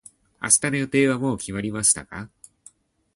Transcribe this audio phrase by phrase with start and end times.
[0.41, 2.31] 明日の予定はもう決まりましたか。